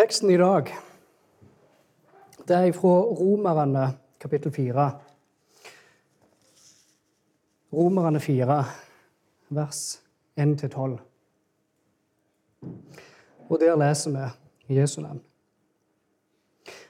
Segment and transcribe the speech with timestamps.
[0.00, 0.70] Teksten i dag
[2.48, 3.82] det er fra Romerne
[4.16, 4.84] kapittel 4.
[7.72, 8.56] Romerne 4,
[9.58, 9.82] vers
[10.40, 10.96] 1-12.
[13.50, 15.20] Og der leser vi Jesu navn.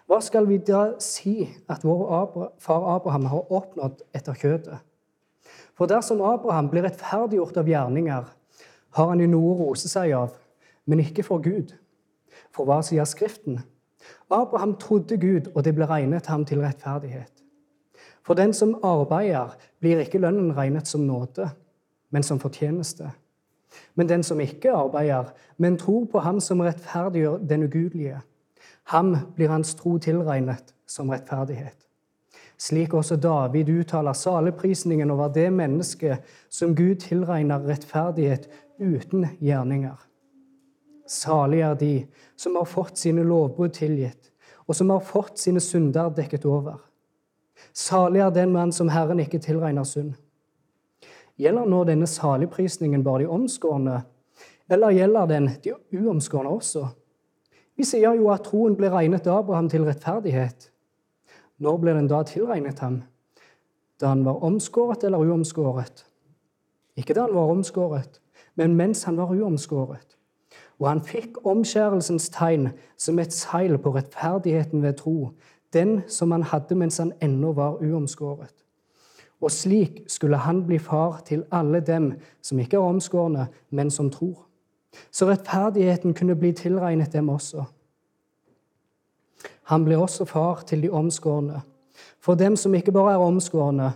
[0.07, 4.79] Hva skal vi da si at vår far Abraham har oppnådd etter kjøtet?
[5.75, 8.33] For dersom Abraham blir rettferdiggjort av gjerninger,
[9.03, 10.39] har han jo noe å rose seg av,
[10.87, 11.80] men ikke for Gud.
[12.51, 13.61] For hva sier Skriften?
[14.31, 17.33] Abraham trodde Gud, og det ble regnet ham til rettferdighet.
[18.27, 21.51] For den som arbeider, blir ikke lønnen regnet som nåde,
[22.11, 23.11] men som fortjeneste.
[23.95, 28.21] Men den som ikke arbeider, men tror på Ham som rettferdiggjør den ugudelige,
[28.85, 31.87] ham blir hans tro tilregnet som rettferdighet.
[32.59, 36.19] Slik også David uttaler saleprisningen over det mennesket
[36.51, 38.49] som Gud tilregner rettferdighet
[38.81, 39.97] uten gjerninger.
[41.11, 41.95] Salig er de
[42.39, 44.31] som har fått sine lovbrudd tilgitt,
[44.71, 46.77] og som har fått sine synder dekket over.
[47.75, 50.15] Salig er den mann som Herren ikke tilregner synd.
[51.41, 54.03] Gjelder nå denne saligprisningen bare de omskårne,
[54.71, 56.85] eller gjelder den de uomskårne også?
[57.75, 60.69] Vi sier jo at troen ble regnet Abraham til rettferdighet.
[61.59, 63.01] Når ble den da tilregnet ham?
[63.99, 66.05] Da han var omskåret eller uomskåret?
[66.95, 68.21] Ikke da han var omskåret,
[68.55, 70.20] men mens han var uomskåret.
[70.81, 75.31] Og han fikk omskjærelsens tegn som et seil på rettferdigheten ved tro,
[75.73, 78.55] den som han hadde mens han ennå var uomskåret.
[79.41, 84.11] Og slik skulle han bli far til alle dem som ikke er omskårne, men som
[84.11, 84.47] tror.
[85.11, 87.65] Så rettferdigheten kunne bli tilregnet dem også.
[89.71, 91.61] Han ble også far til de omskårne.
[92.21, 93.93] For dem som ikke bare er omskårne,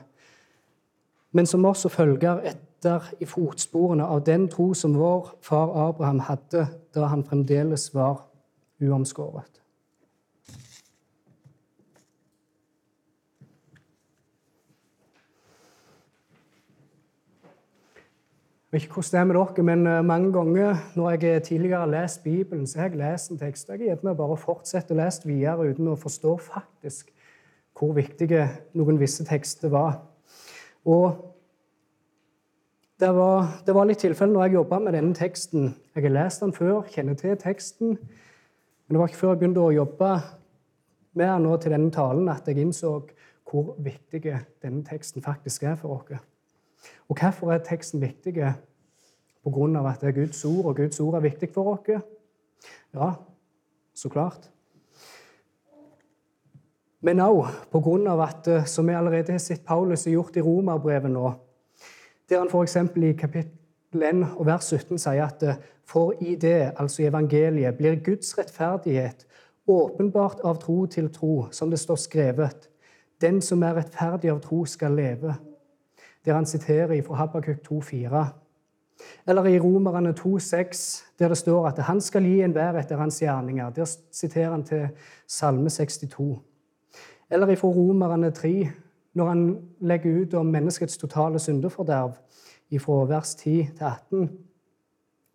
[1.33, 2.41] men som også følger
[2.85, 8.27] etter i fotsporene av den tro som vår far Abraham hadde da han fremdeles var
[8.83, 9.51] uomskåret.
[18.75, 22.25] Ikke hvordan det er med dere, men eh, mange ganger når jeg tidligere har lest
[22.25, 23.69] Bibelen, så har jeg lest en tekst.
[23.71, 27.13] Jeg meg bare å fortsette å lese videre uten å forstå faktisk
[27.79, 30.01] hvor viktige noen visse tekster var.
[30.85, 31.34] Og
[33.01, 35.73] det var, det var litt tilfelle når jeg jobba med denne teksten.
[35.95, 37.97] Jeg har lest den før, kjenner til teksten.
[37.99, 40.11] Men det var ikke før jeg begynte å jobbe
[41.15, 42.93] med den nå til denne talen, at jeg innså
[43.51, 44.23] hvor viktig
[44.63, 46.23] denne teksten faktisk er for oss.
[47.09, 48.37] Og hvorfor er teksten viktig?
[49.45, 52.05] På grunn av at det er Guds ord, og Guds ord er viktig for oss?
[52.95, 53.11] Ja,
[53.95, 54.51] så klart.
[57.05, 61.11] Men òg av at, eh, som vi allerede har sett Paulus har gjort i Romerbrevet
[61.11, 61.35] nå,
[62.29, 62.77] der han f.eks.
[62.97, 67.77] i kapittel 1 og vers 17 sier at eh, for i det, altså i evangeliet,
[67.77, 69.27] blir Guds rettferdighet
[69.69, 72.71] åpenbart av tro til tro, som det står skrevet.
[73.21, 75.35] Den som er rettferdig av tro, skal leve
[76.25, 78.25] der han siterer fra Habakuk 2,4.
[79.27, 83.71] Eller i Romerne 2,6, der det står at han skal gi enhver etter hans gjerninger.
[83.71, 84.89] Der siterer han til
[85.27, 86.39] Salme 62.
[87.31, 88.71] Eller fra Romerne 3,
[89.15, 89.43] når han
[89.81, 92.17] legger ut om menneskets totale syndeforderv,
[92.81, 94.31] fra vers 10 til 18.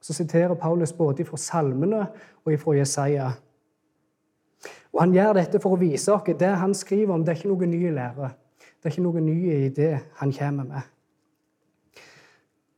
[0.02, 2.08] Så siterer Paulus både fra salmene
[2.46, 3.30] og fra Jesaja.
[4.94, 7.52] Og Han gjør dette for å vise oss det han skriver om, det er ikke
[7.54, 8.32] noe ny lære.
[8.60, 10.82] Det er ikke noe nye i det han kommer med.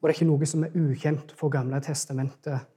[0.01, 2.67] Og det er ikke noe som er ukjent for Gamle testamentet.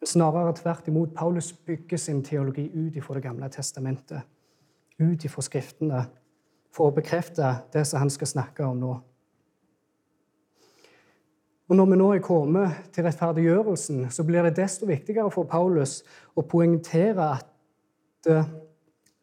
[0.00, 1.14] Men snarere tvert imot.
[1.16, 4.20] Paulus bygger sin teologi ut ifra Det gamle testamentet,
[5.00, 6.04] ut ifra Skriftene,
[6.74, 8.96] for å bekrefte det som han skal snakke om nå.
[11.70, 16.00] Og Når vi nå er kommet til rettferdiggjørelsen, så blir det desto viktigere for Paulus
[16.34, 18.48] å poengtere at eh,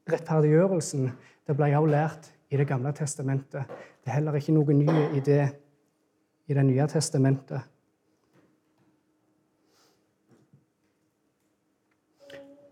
[0.07, 1.09] rettferdiggjørelsen
[1.47, 3.67] det ble også lært i Det gamle testamentet.
[3.99, 4.87] Det er heller ikke noe ny
[5.19, 5.41] idé
[6.47, 7.59] i Det nye testamentet.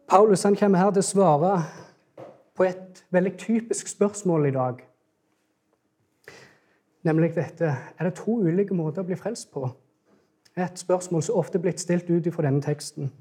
[0.07, 1.53] Paulus han kommer her til å svare
[2.55, 4.83] på et veldig typisk spørsmål i dag.
[7.03, 7.65] Nemlig dette
[7.99, 9.67] Er det to ulike måter å bli frelst på?
[10.57, 13.11] Et spørsmål som ofte er blitt stilt ut fra denne teksten.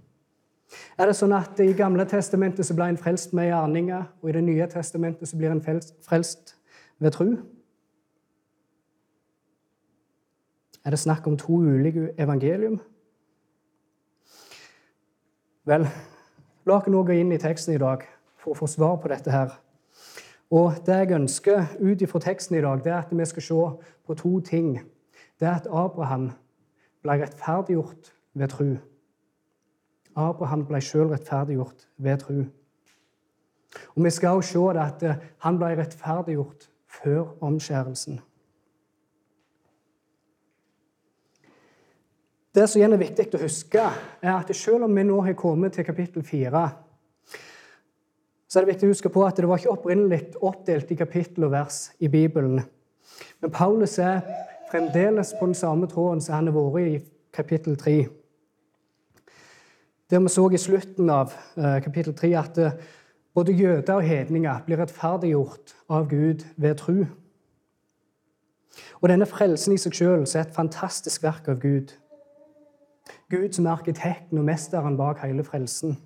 [0.99, 4.33] Er det sånn at i Gamle testamentet så ble en frelst med gjerninger, og i
[4.33, 6.57] Det nye testamentet så blir en frelst
[6.99, 7.37] ved tru?
[10.85, 12.81] Er det snakk om to ulike evangelium?
[15.65, 15.89] Vel,
[16.67, 18.05] la oss nå gå inn i teksten i dag
[18.45, 19.55] for å få svar på dette her.
[20.53, 23.63] Og Det jeg ønsker ut ifra teksten i dag, det er at vi skal se
[24.07, 24.77] på to ting.
[25.41, 26.31] Det er at Abraham
[27.03, 28.69] ble rettferdiggjort ved tro.
[30.17, 32.45] Abraham ble sjøl rettferdiggjort ved tro.
[33.97, 38.21] Og Vi skal også se at eh, han ble rettferdiggjort før omskjærelsen.
[42.55, 43.83] Det som igjen er viktig å huske,
[44.23, 46.69] er at selv om vi nå har kommet til kapittel 4,
[48.55, 51.49] så er det viktig å huske på at det var ikke opprinnelig oppdelt i kapittel
[51.49, 52.61] og vers i Bibelen.
[53.43, 54.21] Men Paulus er
[54.71, 57.01] fremdeles på den samme tråden som han har vært i
[57.35, 57.97] kapittel 3.
[60.11, 62.79] Der vi så i slutten av eh, kapittel 3 at eh,
[63.35, 66.97] både jøder og hedninger blir rettferdiggjort av Gud ved tro.
[69.03, 71.99] Og denne frelsen i seg sjøl er et fantastisk verk av Gud.
[73.35, 75.99] Gud som er arkitekten og mesteren bak hele frelsen.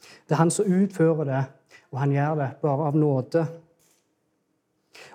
[0.00, 1.44] Det er han som utfører det,
[1.92, 3.46] og han gjør det bare av nåde.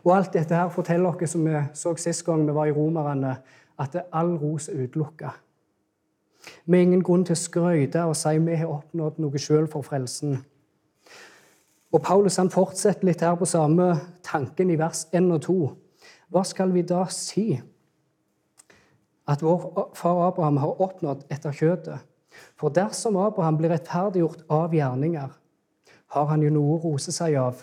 [0.04, 3.38] Og alt dette her forteller oss, som vi så sist gang vi var i Romerne,
[3.80, 5.32] at det er all ros er utelukka.
[6.66, 9.86] Vi har ingen grunn til å skryte og si vi har oppnådd noe sjøl for
[9.86, 10.40] frelsen.
[11.92, 13.94] Og Paulus han fortsetter litt her på samme
[14.26, 15.58] tanken i vers 1 og 2.
[16.32, 17.60] Hva skal vi da si?
[19.28, 22.00] At vår far Abraham har oppnådd etter kjøtet.
[22.60, 25.32] For dersom Abraham blir rettferdiggjort av gjerninger,
[26.12, 27.62] har han jo noe å rose seg av,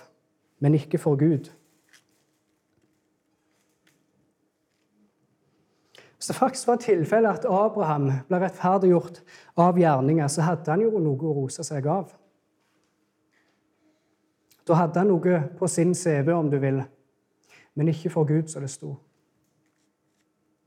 [0.59, 1.51] men ikke for Gud.
[6.19, 9.21] Hvis det faktisk var tilfellet at Abraham ble rettferdiggjort
[9.61, 12.11] av gjerninger, så hadde han jo noe å rose seg av.
[14.67, 16.83] Da hadde han noe på sin CV, om du vil,
[17.79, 18.97] men ikke for Gud, som det sto.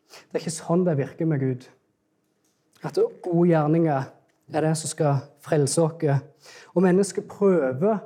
[0.07, 1.67] Det er ikke sånn det virker med Gud.
[2.83, 4.03] At gode gjerninger
[4.53, 6.21] er det som skal frelse oss.
[6.73, 7.97] Og mennesket prøver,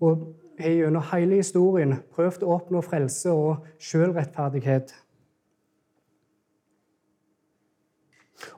[0.00, 4.94] og har gjennom hele historien prøvd å oppnå frelse og sjølrettferdighet.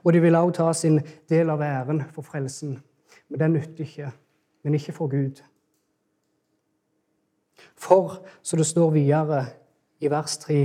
[0.03, 0.99] Og de vil også ta sin
[1.29, 2.79] del av æren for frelsen.
[3.29, 4.11] Men det nytter ikke.
[4.63, 5.41] Men ikke for Gud.
[7.75, 9.45] For, så det står videre
[9.99, 10.59] i vers 3,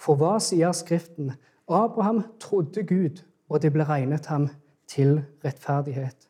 [0.00, 1.34] for hva sier Skriften?
[1.68, 4.48] Abraham trodde Gud, og det ble regnet ham
[4.88, 6.28] til rettferdighet.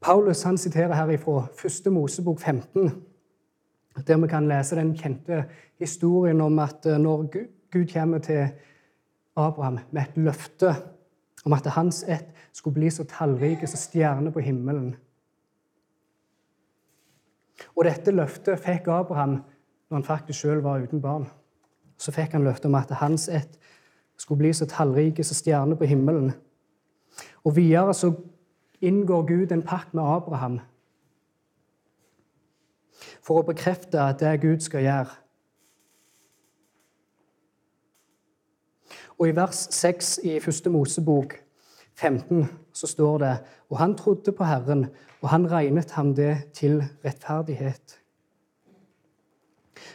[0.00, 1.92] Paulus han siterer her fra 1.
[1.92, 2.90] Mosebok 15,
[4.06, 5.44] der vi kan lese den kjente
[5.80, 7.26] historien om at eh, når
[7.72, 8.48] Gud kommer til
[9.36, 10.74] Abraham med et løfte
[11.44, 14.94] om at hans ett skulle bli så tallrike som stjerner på himmelen.
[17.76, 19.40] Og dette løftet fikk Abraham
[19.88, 21.26] når han faktisk sjøl var uten barn.
[21.98, 23.58] Så fikk han løftet om at hans ett
[24.16, 26.32] skulle bli så tallrike som stjerner på himmelen.
[27.44, 28.12] Og videre så
[28.80, 30.60] inngår Gud en pakt med Abraham
[33.22, 35.14] for å bekrefte at det Gud skal gjøre.
[39.16, 41.38] Og I vers 6 i første Mosebok
[41.96, 42.44] 15
[42.76, 43.36] så står det
[43.68, 44.86] og han trodde på Herren,
[45.20, 47.96] og han regnet ham det til rettferdighet.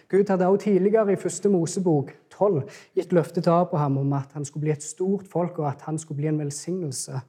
[0.09, 2.63] Gud hadde også tidligere i første Mosebok 12
[2.97, 5.99] gitt løfte til Abraham om at han skulle bli et stort folk, og at han
[6.01, 7.21] skulle bli en velsignelse.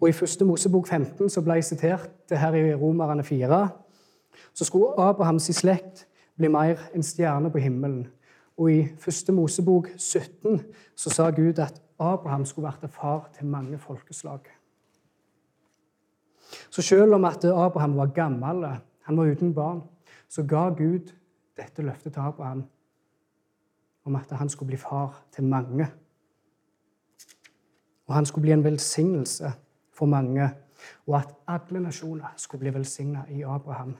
[0.00, 3.68] Og I første Mosebok 15 så ble jeg sitert det her i Romerne 4.
[4.54, 6.06] Så skulle Abrahams slekt
[6.36, 8.06] bli mer enn stjerne på himmelen.
[8.56, 10.62] Og i første Mosebok 17
[10.96, 14.40] så sa Gud at Abraham skulle vært far til mange folkeslag.
[16.70, 18.64] Så selv om at Abraham var gammel,
[19.02, 19.82] han var uten barn,
[20.28, 21.12] så ga Gud
[21.56, 22.64] dette løftet til Abraham
[24.06, 25.86] om at han skulle bli far til mange.
[28.06, 29.52] Og han skulle bli en velsignelse
[29.92, 30.50] for mange,
[31.06, 33.96] og at alle nasjoner skulle bli velsigna i Abraham.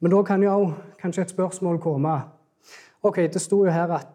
[0.00, 2.20] Men da kan jo kanskje et spørsmål komme.
[3.02, 4.08] Ok, Det sto jo her at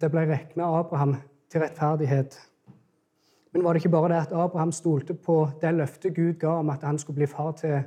[0.00, 1.16] det ble regna Abraham
[1.50, 2.50] til rettferdighet.
[3.52, 6.70] Men var det ikke bare det at Abraham stolte på det løftet Gud ga om
[6.70, 7.82] at han skulle bli far til,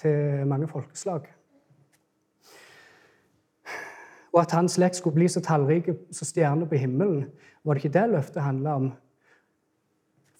[0.00, 1.28] til mange folkeslag?
[4.32, 7.24] Og at hans slekt skulle bli så tallrike som stjerner på himmelen?
[7.64, 8.92] Var det ikke det løftet handla om?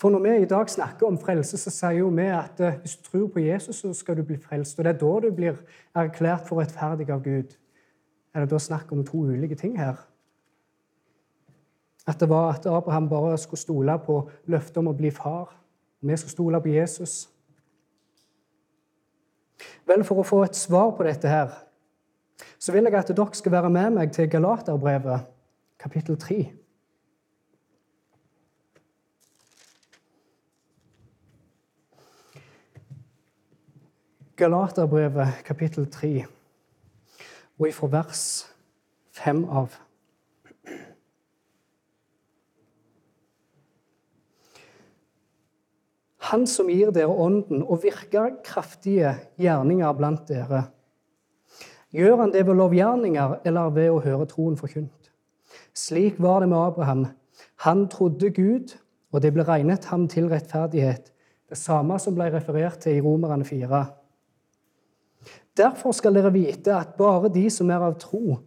[0.00, 2.96] For når vi i dag snakker om frelse, så sier jo vi at eh, hvis
[2.96, 4.78] du tror på Jesus, så skal du bli frelst.
[4.78, 5.58] Og det er da du blir
[5.94, 7.52] erklært for rettferdig av Gud.
[8.34, 9.98] Er det da snakk om to ulike ting her?
[12.08, 15.52] At det var at Abraham bare skulle stole på løftet om å bli far.
[16.00, 17.28] Vi skulle stole på Jesus.
[19.90, 21.50] Vel, for å få et svar på dette her,
[22.62, 25.26] så vil jeg at dere skal være med meg til Galaterbrevet,
[25.82, 26.36] kapittel 3.
[34.38, 36.12] Galaterbrevet, kapittel 3,
[37.58, 38.24] og ifra vers
[39.18, 39.74] 5 av.
[46.30, 50.68] Han som gir dere ånden og virker kraftige gjerninger blant dere.
[51.90, 55.10] Gjør han det ved lovgjerninger eller ved å høre troen forkynt?
[55.74, 57.06] Slik var det med Abraham.
[57.66, 58.76] Han trodde Gud,
[59.10, 61.10] og det ble regnet ham til rettferdighet.
[61.50, 63.82] Det samme som ble referert til i Romerne 4.
[65.58, 68.38] Derfor skal dere vite at bare de som er av tro,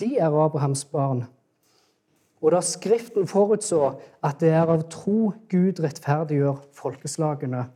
[0.00, 1.22] de er Abrahams barn.
[2.40, 7.66] Og da Skriften forutså at det er av tro Gud rettferdiggjør folkeslagene,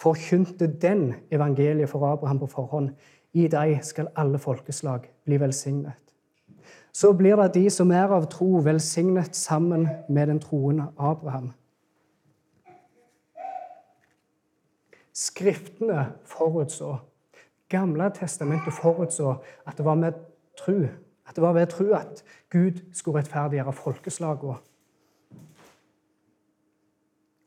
[0.00, 2.90] forkynte den evangeliet for Abraham på forhånd.
[3.32, 5.94] I deg skal alle folkeslag bli velsignet.
[6.92, 11.52] Så blir det de som er av tro, velsignet sammen med den troende Abraham.
[15.14, 16.96] Skriftene forutså,
[17.70, 19.36] Gamle testamentet forutså
[19.66, 20.16] at det var med
[20.58, 20.88] tro
[21.30, 24.56] at det var ved tro at Gud skulle rettferdiggjøre folkeslagene.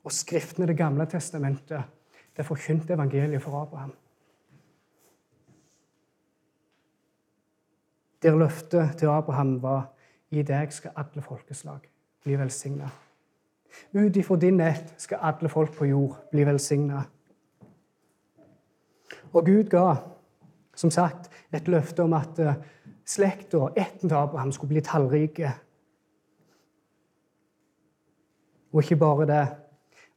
[0.04, 1.84] Og Skriftene i Det gamle testamentet
[2.38, 3.94] det forkynte evangeliet for Abraham.
[8.24, 9.92] Der løftet til Abraham var
[10.32, 11.90] i deg skal alle folkeslag
[12.24, 12.90] bli velsigna.
[13.94, 17.04] Ut ifra din ett skal alle folk på jord bli velsigna.
[19.34, 19.96] Og Gud ga,
[20.76, 22.56] som sagt, et løfte om at eh,
[23.06, 25.52] slekta, etter Abraham, skulle bli tallrike.
[28.74, 29.48] Og ikke bare det,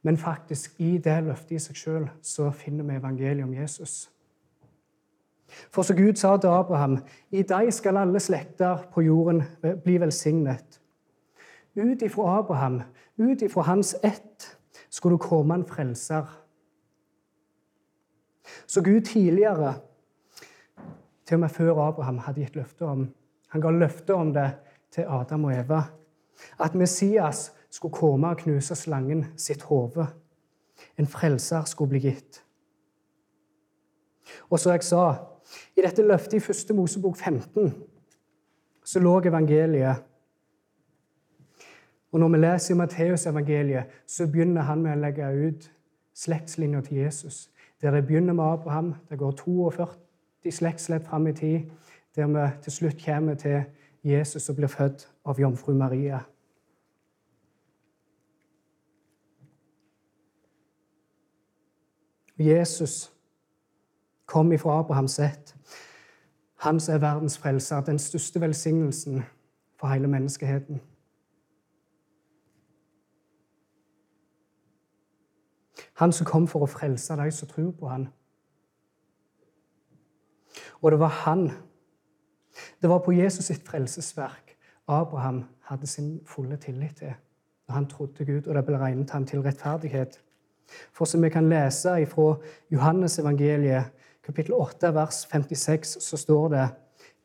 [0.02, 4.06] men faktisk i det løftet i seg sjøl så finner vi evangeliet om Jesus.
[5.70, 6.98] For så Gud sa til Abraham,
[7.30, 9.42] i deg skal alle slekter på jorden
[9.84, 10.80] bli velsignet.
[11.76, 12.80] Ut ifra Abraham,
[13.18, 14.58] ut ifra hans ett,
[14.90, 16.26] skulle det komme en frelser.
[18.66, 19.74] Så Gud tidligere
[21.26, 23.08] til og med før Abraham hadde gitt løfte om
[23.48, 24.50] Han ga løfte om det
[24.90, 25.82] til Adam og Eva.
[26.60, 30.06] At Messias skulle komme og knuse slangen sitt hode.
[30.98, 32.42] En frelser skulle bli gitt.
[34.50, 35.14] Og så jeg sa,
[35.76, 37.72] i dette løftet i første Mosebok 15
[38.84, 40.02] så lå evangeliet.
[42.12, 45.70] Og Når vi leser i Matteusevangeliet, så begynner han med å legge ut
[46.14, 47.50] slektslinja til Jesus.
[47.82, 48.94] Der det begynner med Abraham.
[49.10, 49.86] Det går 42
[50.44, 51.60] i slektsledd fram i tid,
[52.16, 53.62] der vi til slutt kommer til
[54.04, 56.20] Jesus og blir født av jomfru Maria.
[62.38, 63.12] Jesus
[64.26, 65.56] kom ifra Abrahams ett.
[66.56, 69.22] Han som er verdens frelser, den største velsignelsen
[69.80, 70.80] for hele menneskeheten.
[75.96, 78.08] Han som kom for å frelse de som tror på han.
[80.82, 81.50] Og det var han.
[82.82, 84.56] Det var på Jesus sitt frelsesverk
[84.88, 87.14] Abraham hadde sin fulle tillit til
[87.66, 90.20] når han trodde Gud, og det ble regnet ham til rettferdighet.
[90.92, 92.36] For som vi kan lese fra
[92.70, 93.84] Johannes evangeliet,
[94.22, 96.68] kapittel 8, vers 56, så står det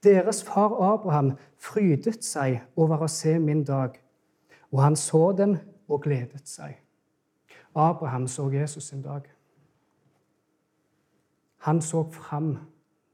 [0.04, 4.02] Deres far Abraham frydet seg over å se min dag,
[4.72, 6.80] og han så den og gledet seg.
[7.76, 9.22] Abraham så Jesus sin dag.
[11.58, 12.58] Han så fram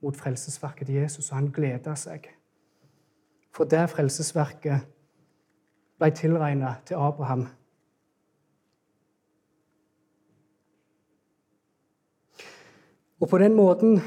[0.01, 2.27] mot frelsesverket til Jesus, og han gleda seg.
[3.53, 4.85] For det frelsesverket
[5.97, 7.47] ble tilregna til Abraham.
[13.19, 13.99] Og på den måten,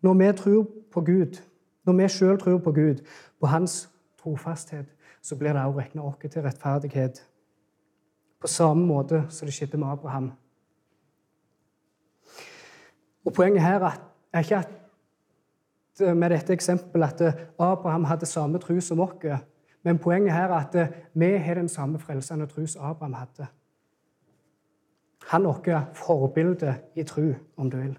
[0.00, 1.40] når vi tror på Gud,
[1.84, 3.00] når vi sjøl tror på Gud,
[3.40, 3.88] på hans
[4.20, 4.86] trofasthet,
[5.22, 7.22] så blir det òg regna oss til rettferdighet.
[8.40, 10.32] På samme måte som det skjedde med Abraham.
[13.24, 13.80] Og Poenget her
[14.32, 14.85] er ikke at
[16.00, 19.44] med dette eksempelet at eh, Abraham hadde samme tro som oss.
[19.82, 23.46] Men poenget her er at eh, vi har den samme frelsende tro som Abraham hadde.
[25.26, 27.98] Han er vårt forbilde i tro, om du vil.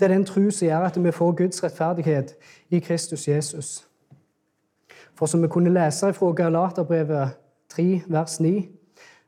[0.00, 2.34] Det er den tro som gjør at vi får Guds rettferdighet
[2.70, 3.88] i Kristus Jesus.
[5.14, 7.30] For som vi kunne lese fra Galaterbrevet
[7.68, 8.81] 3, vers 9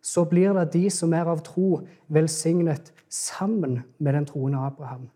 [0.05, 1.81] så blir det de som er av tro,
[2.13, 5.09] velsignet sammen med den troende Abraham.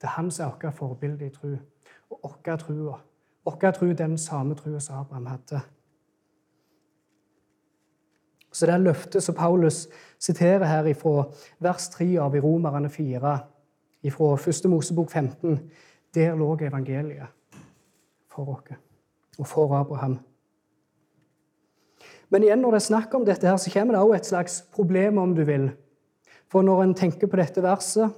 [0.00, 1.54] Det er han som er vårt forbilde i tro.
[2.10, 2.96] Og vår tro
[3.44, 5.60] Vår tro den samme troa som Abraham hadde.
[8.52, 13.38] Så det er løftet som Paulus siterer her fra vers 3 av i Romerne 4,
[14.10, 14.68] fra 1.
[14.68, 15.70] Mosebok 15,
[16.14, 17.26] der lå evangeliet
[18.28, 18.76] for oss
[19.38, 20.18] og for Abraham.
[22.28, 24.56] Men igjen når det er snakk om dette, her, så kommer det også et slags
[24.74, 25.70] problem, om du vil.
[26.52, 28.12] For når en tenker på dette verset,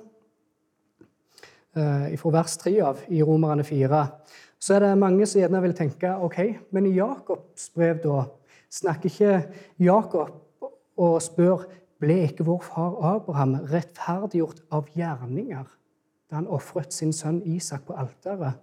[1.76, 4.02] eh, fra vers 3 av i Romerne 4,
[4.60, 6.38] så er det mange som gjerne vil tenke ok,
[6.70, 8.26] men i Jakobs brev, da,
[8.70, 9.34] snakker ikke
[9.82, 10.34] Jakob
[11.00, 11.64] og spør
[12.00, 15.68] ble ikke vår far Abraham rettferdiggjort av gjerninger
[16.30, 18.60] da han ofret sin sønn Isak på alteret?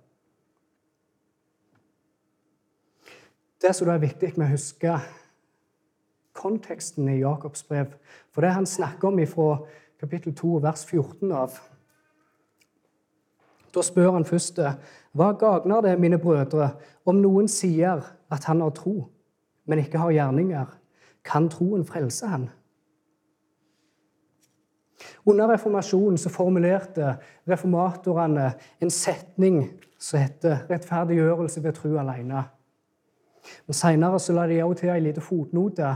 [3.62, 4.94] Det som er viktig med å huske
[6.38, 7.98] konteksten i Jakobs brev,
[8.32, 9.50] for det han snakker om fra
[10.00, 11.58] kapittel 2, vers 14 av
[13.76, 14.60] Da spør han først
[15.18, 16.72] hva gagner det, mine brødre,
[17.06, 18.02] om noen sier
[18.32, 19.10] at han har tro,
[19.66, 20.72] men ikke har gjerninger?
[21.26, 22.48] Kan troen frelse han?
[25.26, 27.16] Under reformasjonen så formulerte
[27.50, 28.52] reformatorene
[28.82, 29.60] en setning
[30.00, 32.44] som heter 'rettferdiggjørelse ved tro alene'.
[33.68, 35.96] Men Seinere la de òg til en lita fotnote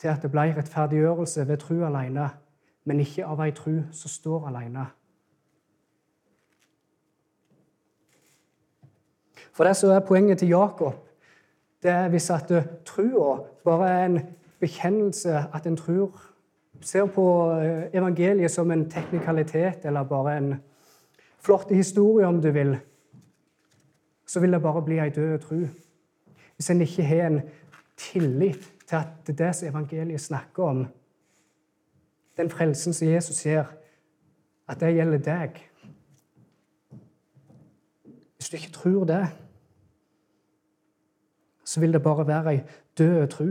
[0.00, 2.28] til at det ble rettferdiggjørelse ved tro alene,
[2.84, 4.86] men ikke av ei tru som står alene.
[9.54, 10.94] For det som er poenget til Jakob,
[11.82, 12.50] det er hvis at
[12.84, 14.20] trua bare er en
[14.60, 16.30] bekjennelse at en tror
[16.84, 17.24] Ser på
[17.62, 20.54] eh, evangeliet som en teknikalitet eller bare en
[21.38, 22.76] flott historie, om du vil,
[24.26, 25.62] så vil det bare bli ei død tru.
[26.56, 27.40] Hvis en ikke har en
[27.96, 30.86] tillit til at det er det som evangeliet snakker om,
[32.36, 33.64] den frelsen som Jesus gir,
[34.68, 35.62] at det gjelder deg
[38.36, 39.26] Hvis du ikke tror det,
[41.64, 42.60] så vil det bare være ei
[42.98, 43.46] død tro.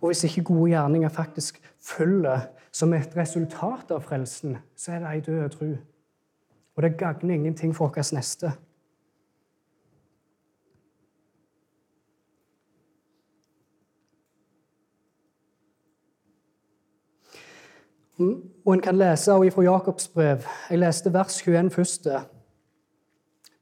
[0.00, 2.40] Og hvis ikke gode gjerninger faktisk følger
[2.72, 5.70] som et resultat av frelsen, så er det ei død tro.
[6.76, 8.52] Og det gagner ingenting for vår neste.
[18.20, 20.42] Og en kan lese også fra Jakobs brev.
[20.70, 22.04] Jeg leste vers 21 først,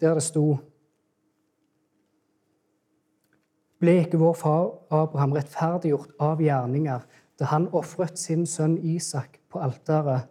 [0.01, 0.59] der det sto
[3.79, 7.05] Ble ikke vår far Abraham rettferdiggjort av gjerninger
[7.39, 10.27] da han ofret sin sønn Isak på alteret?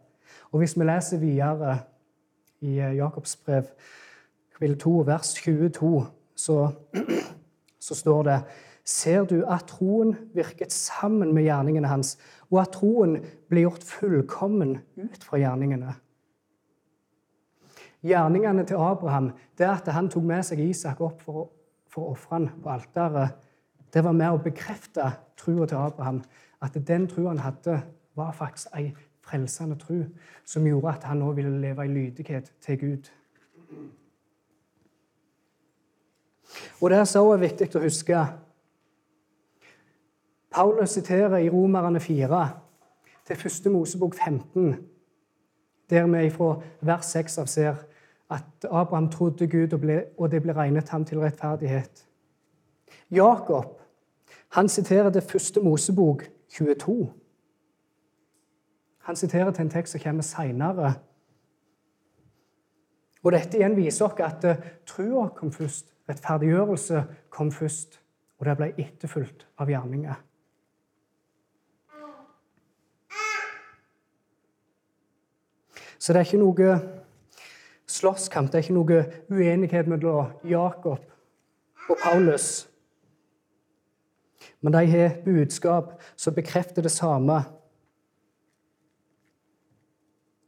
[0.52, 1.78] Og hvis vi leser videre
[2.60, 3.70] i Jakobs brev,
[4.52, 6.58] kapittel 2, vers 22, så,
[7.88, 8.42] så står det
[8.88, 12.14] Ser du at troen virket sammen med gjerningene hans,
[12.52, 13.18] og at troen
[13.50, 15.96] ble gjort fullkommen ut fra gjerningene?
[18.08, 21.48] Gjerningene til Abraham det at han tok med seg Isak opp for
[21.98, 23.36] å ofre han på alteret.
[23.94, 26.22] Det var med å bekrefte trua til Abraham.
[26.62, 27.82] At den trua han hadde,
[28.18, 28.92] var faktisk ei
[29.28, 30.00] frelsende tro
[30.48, 33.10] som gjorde at han nå ville leve i lydighet til Gud.
[36.82, 38.22] Og Det er så viktig å huske
[40.58, 42.50] Paulus siterer i Romerne 4
[43.26, 44.76] til første Mosebok 15,
[45.90, 47.76] der vi fra vers 6 av ser
[48.30, 52.08] at Abraham trodde Gud, og, ble, og det ble regnet ham til rettferdighet.
[53.12, 53.78] Jakob
[54.50, 57.14] han siterer det første Mosebok 22.
[58.98, 60.94] Han siterer til en tekst som kommer seinere.
[63.24, 68.02] Og dette igjen viser oss at uh, trua kom først, rettferdiggjørelse kom først,
[68.40, 70.27] og det ble etterfulgt av gjerninger.
[76.00, 76.72] Så det er ikke noe
[77.88, 81.00] slåsskamp, det er ikke noe uenighet mellom Jakob
[81.90, 82.68] og Paulus.
[84.62, 87.42] Men de har budskap som bekrefter det samme.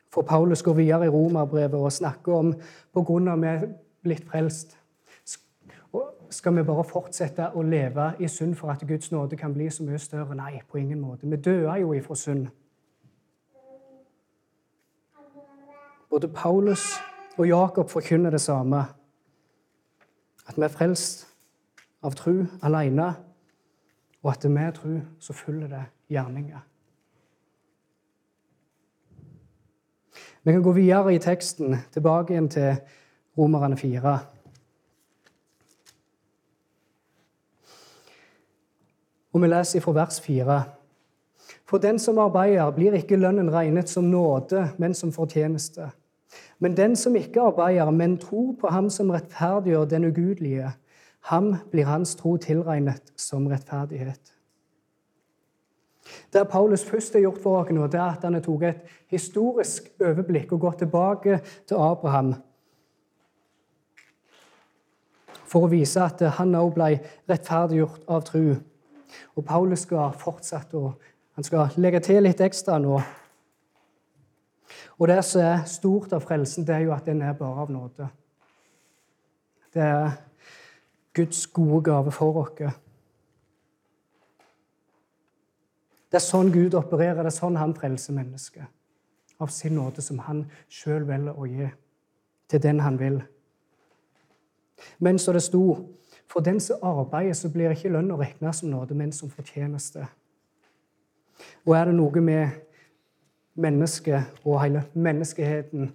[0.10, 2.54] For Paulus går videre i romerbrevet og snakker om
[2.94, 3.66] på grunn av vi er
[4.04, 4.76] blitt frelst.
[6.30, 9.86] Skal vi bare fortsette å leve i synd for at Guds nåde kan bli så
[9.86, 10.36] mye større?
[10.38, 11.30] Nei, på ingen måte.
[11.30, 12.50] Vi døde jo ifra synd.
[16.10, 16.84] Både Paulus
[17.38, 18.84] og Jakob forkynner det samme.
[20.48, 21.28] At vi er frelst
[22.04, 22.34] av tro
[22.66, 23.12] alene,
[24.24, 26.66] og at med tro så følger det gjerninger.
[30.44, 32.76] Vi kan gå videre i teksten, tilbake igjen til
[33.38, 34.20] Romerne 4.
[39.34, 40.62] Og vi leser fra vers 4.
[41.70, 45.92] For den som arbeider, blir ikke lønnen regnet som nåde, men som fortjeneste.
[46.60, 50.72] Men den som ikke arbeider, men tror på ham som rettferdiggjør den ugudelige,
[51.32, 54.36] ham blir hans tro tilregnet som rettferdighet.
[56.34, 59.90] Det Paulus først har gjort oss nå, det er at han har tatt et historisk
[60.02, 62.34] overblikk og gått tilbake til Abraham
[65.50, 66.90] for å vise at han også ble
[67.30, 68.44] rettferdiggjort av tro.
[69.36, 71.00] Og Paulus skal fortsette, og
[71.34, 73.00] han skal legge til litt ekstra nå.
[74.98, 77.72] Og det som er stort av frelsen, det er jo at den er bare av
[77.72, 78.10] nåde.
[79.74, 80.12] Det er
[81.14, 82.76] Guds gode gave for oss.
[86.10, 88.66] Det er sånn Gud opererer, det er sånn han frelser mennesket.
[89.40, 91.70] Av sin nåde som han sjøl velger å gi
[92.50, 93.22] til den han vil.
[94.98, 95.64] Men så det sto
[96.30, 100.06] for den som arbeider, så blir ikke lønn å regne som nåde, men som fortjeneste.
[101.66, 102.69] Og er det noe med
[103.60, 105.92] mennesket og hele menneskeheten,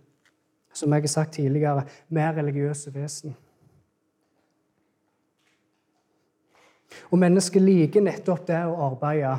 [0.75, 3.37] som jeg har sagt tidligere, med religiøse vesen
[7.11, 9.37] Og mennesket liker nettopp det å arbeide.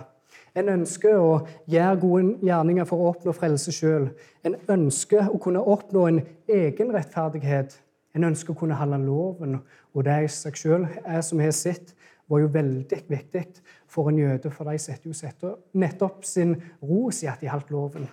[0.56, 1.32] En ønsker å
[1.72, 4.10] gjøre gode gjerninger for å oppnå frelse sjøl.
[4.48, 7.76] En ønsker å kunne oppnå en egen rettferdighet.
[8.16, 9.58] En ønsker å kunne holde loven,
[9.92, 11.92] og det i seg sjøl er som har sett,
[12.28, 13.46] var jo veldig viktig
[13.92, 17.72] for en jøde, for de setter jo setter nettopp sin ros i at de holdt
[17.74, 18.08] loven.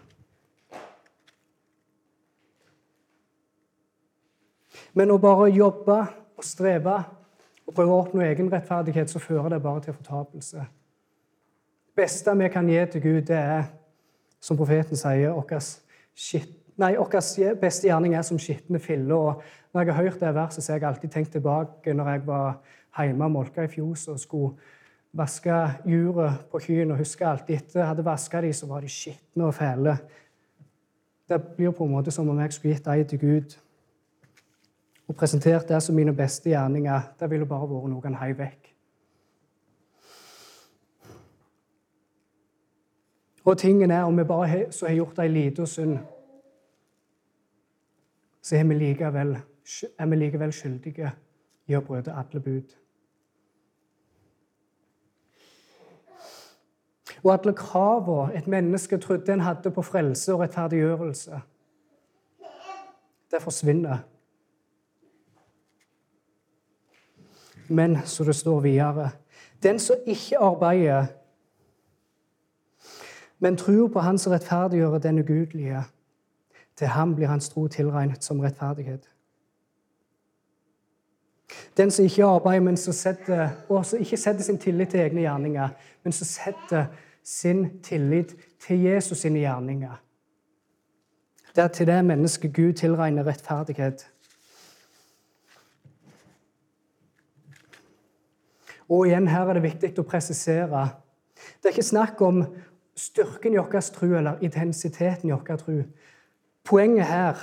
[4.93, 5.99] Men å bare jobbe
[6.37, 6.99] og streve
[7.63, 10.67] og prøve å oppnå egen rettferdighet, så fører det bare til fortapelse.
[11.93, 13.65] Det beste vi kan gi til Gud, det er,
[14.41, 15.47] som profeten sier, vår
[17.61, 19.41] beste gjerning er som skitne filler.
[19.73, 22.59] Når jeg har hørt det verset, så har jeg alltid tenkt tilbake når jeg var
[22.97, 24.55] hjemme og molka i fjos og skulle
[25.13, 26.95] vaske juret på kyrne.
[26.95, 29.97] Og husker alltid etter hadde vaska dem, så var de skitne og fæle.
[31.29, 33.59] Det blir på en måte som om jeg skulle gitt dem til Gud
[35.09, 37.01] og presentert det som mine beste gjerninger.
[37.21, 38.69] Det ville bare vært noe han heiv vekk.
[43.45, 45.99] Og tingen er, om vi bare så har gjort ei lita synd,
[48.43, 49.37] så er vi, likevel,
[49.99, 51.11] er vi likevel skyldige
[51.67, 52.73] i å bryte alle bud.
[57.23, 61.41] Og alle kravene et menneske trodde en hadde på frelse og rettferdiggjørelse,
[63.31, 63.99] det forsvinner.
[67.69, 69.11] Men, så det står videre
[69.63, 71.07] Den som ikke arbeider,
[73.39, 75.83] men tror på Han som rettferdiggjør den ugudelige,
[76.77, 79.09] til ham blir hans tro tilregnet som rettferdighet.
[81.77, 85.21] Den som ikke arbeider, men som setter, og som ikke setter sin tillit til egne
[85.21, 85.69] gjerninger,
[86.03, 86.87] men som setter
[87.25, 90.03] sin tillit til Jesus sine gjerninger.
[91.57, 94.09] Det er til det mennesket Gud tilregner rettferdighet.
[98.89, 100.89] Og igjen her er det viktig å presisere.
[101.35, 102.43] Det er ikke snakk om
[102.97, 105.79] styrken i vår tro eller intensiteten i vår tro.
[106.65, 107.41] Poenget her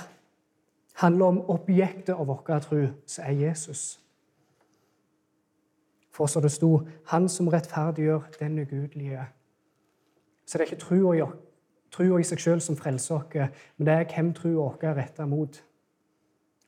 [1.02, 4.00] handler om objektet av vår tro, som er Jesus.
[6.10, 9.39] For så det sto 'Han som rettferdiggjør den ugudelige'.
[10.50, 10.84] Så det er ikke
[11.94, 15.26] trua, i seg sjøl som frelser oss, men det er hvem trua vår er retta
[15.30, 15.60] mot.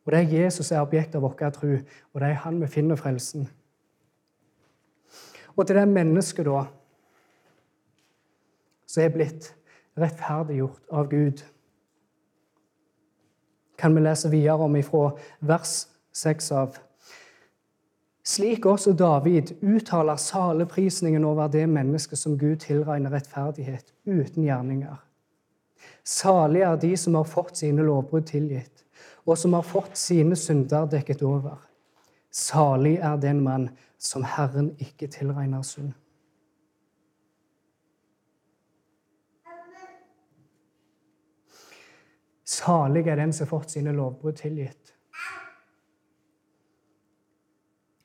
[0.04, 1.72] Og det er Jesus som er objektet av vår tro,
[2.12, 3.48] og det er han vi finner frelsen.
[5.56, 6.62] Og til det mennesket, da,
[8.86, 9.50] som er blitt
[9.98, 11.42] rettferdiggjort av Gud,
[13.78, 15.08] kan vi lese videre om ifra
[15.40, 15.74] vers
[16.14, 16.78] 6 av.
[18.24, 25.00] Slik også David uttaler saleprisningen over det mennesket som Gud tilregner rettferdighet uten gjerninger.
[26.04, 28.84] Salige er de som har fått sine lovbrudd tilgitt,
[29.26, 31.58] og som har fått sine synder dekket over.
[32.30, 35.92] Salig er den mann som Herren ikke tilregner synd.
[42.44, 44.94] Salig er den som har fått sine lovbrudd tilgitt.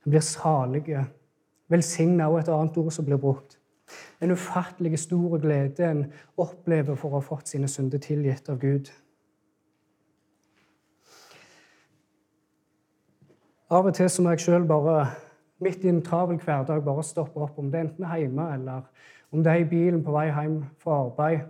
[0.08, 1.02] En blir salige.
[1.67, 3.58] Velsigna er et annet ord som blir brukt.
[4.24, 6.06] En ufattelig stor glede en
[6.39, 8.88] opplever for å ha fått sine synder tilgitt av Gud.
[13.67, 14.96] Av og til må jeg sjøl bare
[15.60, 18.88] midt i en travel hverdag bare stoppe opp, om det enten er hjemme eller
[19.36, 21.43] om det er i bilen på vei hjem fra arbeid.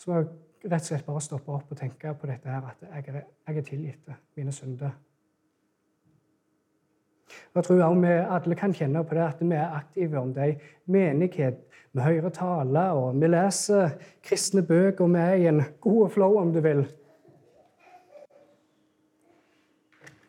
[0.00, 0.32] Så må jeg
[0.70, 3.60] rett og slett bare stoppe opp og tenke på dette her, at jeg er, jeg
[3.60, 4.96] er tilgitt mine synder.
[7.54, 10.46] Jeg tror også vi alle kan kjenne på det at vi er aktive om det
[10.46, 11.66] er menighet.
[11.92, 16.38] Vi hører tale, og vi leser kristne bøker, og vi er i en god flow,
[16.38, 16.84] om du vil.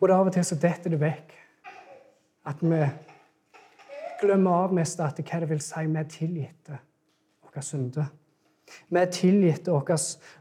[0.01, 1.35] Og det av og til så detter det vekk.
[2.49, 2.79] At vi
[4.21, 6.79] glemmer av mest at hva det vil si vi er tilgitte
[7.45, 8.09] våre synder.
[8.89, 9.97] Vi er tilgitt våre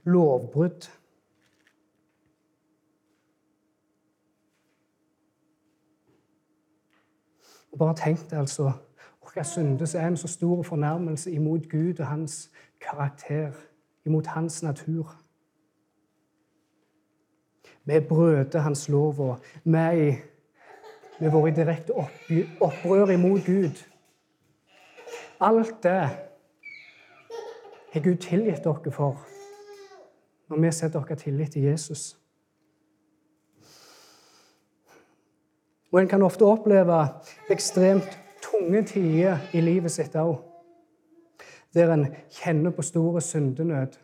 [0.08, 0.88] lovbrudd.
[7.69, 8.72] Og bare tenk deg altså
[9.30, 13.52] Våre synder er en så stor fornærmelse imot Gud og hans karakter,
[14.06, 15.14] imot hans natur.
[17.84, 19.76] Vi brøter hans lov, og vi
[21.20, 21.94] har vært i direkte
[22.60, 23.84] opprør imot Gud.
[25.40, 26.08] Alt det
[27.92, 29.26] har Gud tilgitt dere for
[30.48, 32.19] når vi setter dere tillit til Jesus.
[35.90, 36.98] Og en kan ofte oppleve
[37.50, 40.36] ekstremt tunge tider i livet sitt òg,
[41.74, 43.98] der en kjenner på store syndenød.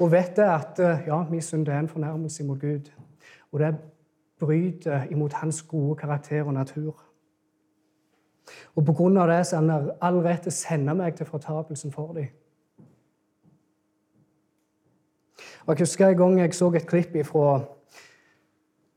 [0.00, 2.90] Og vet det at ja, min synd er en fornærmelse mot Gud.
[3.52, 3.76] Og det
[4.38, 7.02] bryter imot hans gode karakter og natur.
[8.74, 11.26] Og på grunn av det så han har all rett til å sende meg til
[11.26, 12.28] fortapelsen for dem.
[15.66, 17.75] Og Jeg husker en gang jeg så et klipp fra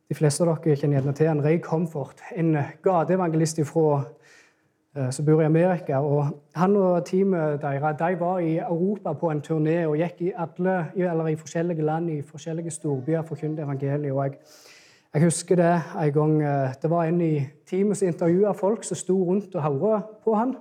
[0.10, 5.43] de fleste av dere kjenner gjerne til en Ray Comfort, en gateevangelist eh, som bor
[5.43, 6.00] i Amerika.
[6.00, 10.32] og Han og teamet deres de var i Europa på en turné og gikk i,
[10.36, 14.12] alle, i forskjellige land i forskjellige storbyer for forkynte evangeliet.
[14.12, 14.34] og jeg,
[15.13, 18.98] jeg, husker det en gang eh, det var en i teamet som intervjua folk som
[18.98, 20.56] sto rundt og hørte på han.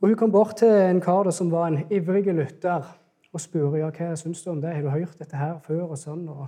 [0.00, 2.84] Og Hun kom bort til en kar som var en ivrig lytter
[3.32, 4.72] og spurte ja, hva syns du om det.
[4.74, 5.90] Har du hørt dette her før?
[5.92, 6.24] Og sånn.
[6.32, 6.46] Og,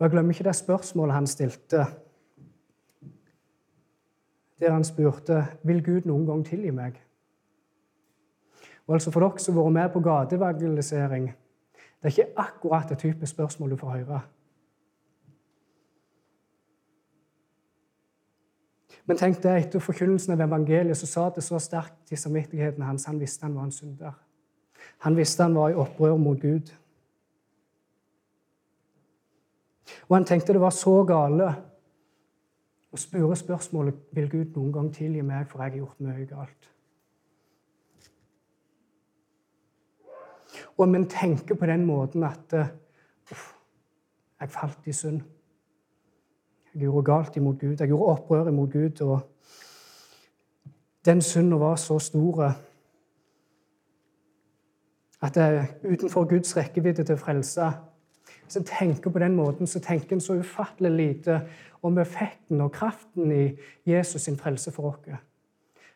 [0.00, 1.84] jeg glemmer ikke det spørsmålet han stilte,
[4.60, 6.96] der han spurte vil Gud noen gang tilgi meg.
[8.86, 11.30] Og altså For dere som har vært med på gateevangelisering,
[12.00, 14.20] det er ikke akkurat det type spørsmål du får høre.
[19.04, 23.08] Men tenk deg, etter forkynnelsen av evangeliet så sa det så sterkt til samvittigheten hans.
[23.08, 24.16] Han visste han var en synder.
[24.98, 26.72] Han visste han var i opprør mot Gud.
[30.08, 31.48] Og han tenkte det var så gale
[32.90, 36.70] å spørre spørsmålet vil Gud noen gang tilgi meg, for jeg har gjort mye galt.
[40.76, 42.54] Og men tenker på den måten at
[43.30, 43.52] uff,
[44.40, 45.20] jeg falt i synd.
[46.74, 47.76] Jeg gjorde galt imot Gud.
[47.80, 49.00] Jeg gjorde opprør imot Gud.
[49.02, 49.20] Og
[51.04, 52.54] den synden var så stor
[55.22, 57.70] at det er utenfor Guds rekkevidde til frelse
[58.44, 61.40] Hvis en tenker på den måten, så tenker en så ufattelig lite
[61.82, 63.56] om effekten og kraften i
[63.86, 65.18] Jesus sin frelse for oss.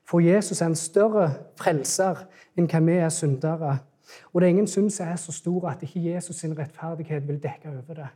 [0.04, 3.78] For Jesus er en større frelser enn hva vi er syndere.
[4.32, 7.42] Og det er ingen synd som er så stor at ikke Jesus sin rettferdighet vil
[7.42, 8.08] dekke over det.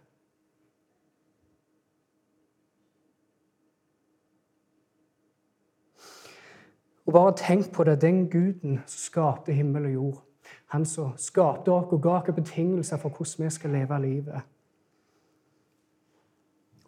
[7.06, 10.27] Og bare tenk på det, den guden som skapte himmel og jord.
[10.68, 14.40] Han som skapte oss og ga oss betingelser for hvordan vi skal leve livet.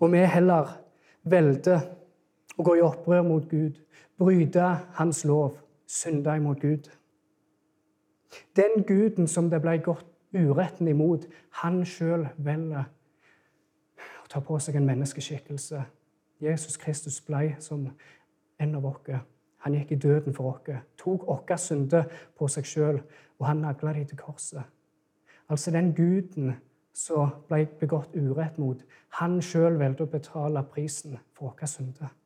[0.01, 0.77] Og vi heller
[1.25, 1.81] velger
[2.57, 3.77] å gå i opprør mot Gud,
[4.21, 4.67] bryte
[4.97, 6.91] Hans lov, synde imot Gud.
[8.57, 11.27] Den guden som det ble gått uretten imot,
[11.63, 12.85] han sjøl velger
[14.21, 15.83] å ta på seg en menneskeskikkelse.
[16.41, 17.89] Jesus Kristus ble som
[18.61, 19.21] en av oss.
[19.65, 23.01] Han gikk i døden for oss, tok våre synder på seg sjøl,
[23.39, 24.65] og han nagla dem til korset.
[25.51, 26.55] Altså den guden
[26.97, 28.81] som ble begått urett mot,
[29.21, 32.17] han sjøl valgte å betale prisen for våre synder.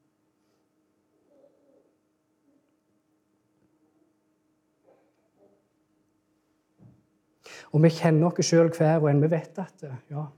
[7.75, 9.23] Og vi kjenner oss sjøl hver og en.
[9.25, 10.29] Vi vet at ja,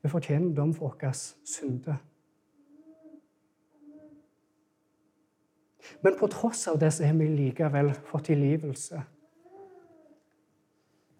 [0.00, 1.98] vi fortjener dom for våre synder.
[6.02, 9.02] Men på tross av det så har vi likevel fått tilgivelse.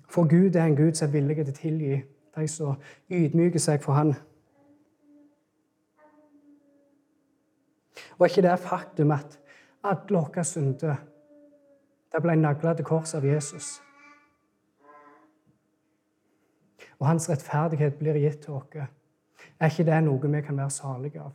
[0.08, 1.96] For Gud er en Gud som er villig til å tilgi
[2.36, 2.76] de som
[3.10, 4.14] ydmyker seg for Han.
[8.16, 9.38] Og er ikke det faktum at
[9.84, 11.02] alle våre synder
[12.12, 13.74] det ble nagla til korset av Jesus?
[16.96, 18.86] Og hans rettferdighet blir gitt til oss.
[19.60, 21.34] Er ikke det noe vi kan være salige av?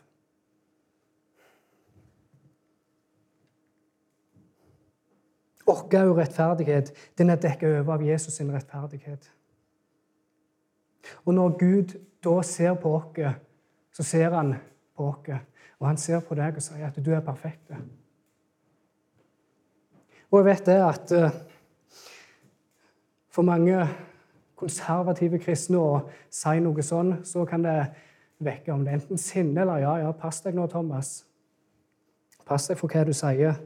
[5.72, 9.32] Vår rettferdighet den er dekket over av Jesus' sin rettferdighet.
[11.26, 13.36] Og når Gud da ser på oss,
[13.94, 14.56] så ser han
[14.98, 15.32] på oss.
[15.80, 17.72] Og han ser på deg og sier at du er perfekt.
[20.32, 21.32] Og jeg vet det at uh,
[23.32, 23.88] for mange
[24.56, 27.80] konservative kristne å si noe sånn, så kan det
[28.42, 31.24] vekke om det enten sinne eller ja, ja, pass deg nå, Thomas.
[32.46, 33.58] Pass deg for hva du sier.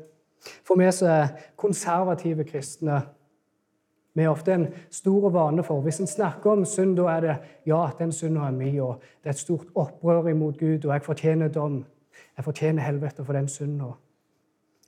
[0.65, 3.01] For vi som er konservative kristne
[4.15, 7.33] vi har ofte en stor vane for Hvis en snakker om synd, da er det
[7.67, 11.03] ja, den synden er min, og det er et stort opprør imot Gud, og jeg
[11.03, 11.81] fortjener dom.
[12.37, 13.81] Jeg fortjener helvete for den synden.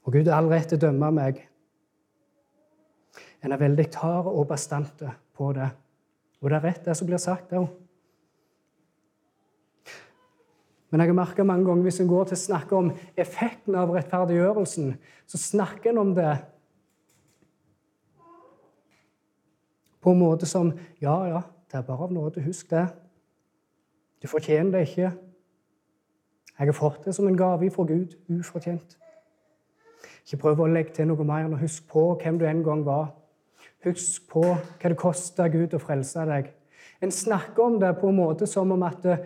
[0.04, 1.42] Og Gud har all rett til å dømme meg.
[3.44, 5.68] En er veldig hard og bastante på det.
[6.42, 7.68] Og det er rett, det som blir sagt òg.
[10.90, 13.92] Men jeg har merka mange ganger hvis en går til å snakke om effekten av
[13.92, 14.94] rettferdiggjørelsen,
[15.28, 16.38] så snakker en om det
[20.02, 20.72] på en måte som
[21.02, 22.42] Ja, ja, det er bare av nåde.
[22.42, 22.88] Husk det.
[24.22, 25.12] Du fortjener det ikke.
[26.58, 28.96] Jeg har fått det som en gave fra Gud, ufortjent.
[30.26, 32.86] Ikke prøv å legge til noe mer enn å huske på hvem du en gang
[32.88, 33.12] var.
[33.86, 36.50] Husk på hva det kosta Gud å frelse deg.
[37.04, 39.22] En snakker om det på en måte som om at eh,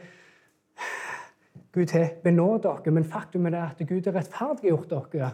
[1.71, 5.31] Gud har benådet dere, men faktum er at Gud har rettferdiggjort dere.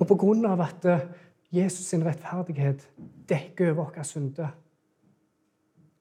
[0.00, 0.86] Og på grunn av at
[1.52, 2.86] Jesus sin rettferdighet
[3.28, 4.54] dekker over våre synder,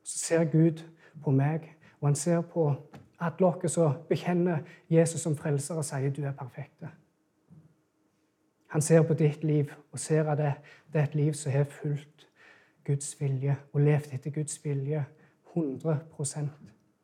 [0.04, 0.86] så ser Gud
[1.23, 1.67] på meg,
[1.99, 2.69] og han ser på
[3.19, 6.89] alle dere som bekjenner Jesus som frelser og sier du er perfekte.
[8.69, 10.54] Han ser på ditt liv og ser at det,
[10.93, 12.28] det er et liv som har fulgt
[12.86, 15.04] Guds vilje og levd etter Guds vilje
[15.56, 16.40] 100%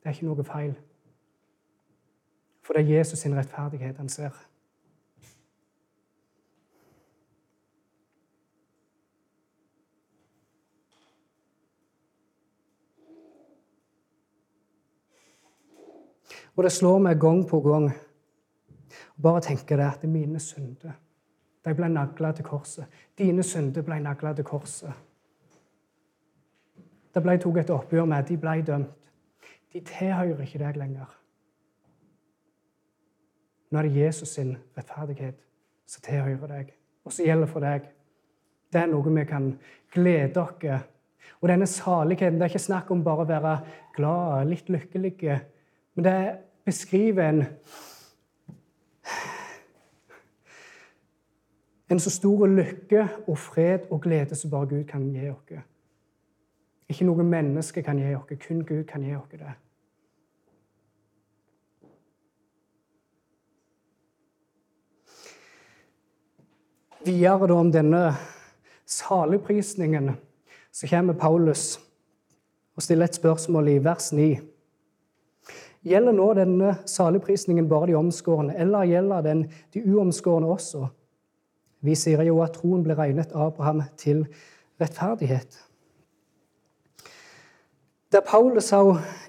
[0.04, 0.76] Det er ikke noe feil.
[2.62, 4.34] For det er Jesus sin rettferdighet han ser.
[16.56, 17.90] Og det slår meg gang på gang.
[19.22, 20.96] Bare tenker det at mine synder
[21.66, 22.86] de ble nagla til korset.
[23.18, 24.94] Dine synder ble nagla til korset.
[27.15, 28.25] Det ble tatt et oppgjør med.
[28.28, 29.12] De ble dømt.
[29.71, 31.08] De tilhører ikke deg lenger.
[33.71, 35.39] Nå er det Jesus sin rettferdighet
[35.88, 36.73] som tilhører deg,
[37.06, 37.88] og som gjelder for deg.
[38.71, 39.49] Det er noe vi kan
[39.93, 40.91] glede oss
[41.41, 43.56] Og denne saligheten Det er ikke snakk om bare å være
[43.95, 45.39] glad, litt lykkelige,
[45.95, 47.45] men det beskriver en
[51.89, 55.62] En så stor lykke og fred og glede som bare Gud kan gi oss.
[56.89, 59.54] Ikke noe menneske kan gi oss, kun Gud kan gi oss det.
[67.06, 68.04] Videre da om denne
[68.86, 70.15] saligprisningen
[70.74, 71.76] så kommer Paulus
[72.76, 74.30] og stiller et spørsmål i vers 9.
[75.86, 80.88] Gjelder nå denne saligprisningen bare de omskårne, eller gjelder den de uomskårne også?
[81.86, 84.26] Vi sier jo at troen ble regnet Abraham til
[84.82, 85.64] rettferdighet.
[88.12, 88.74] Det Paulus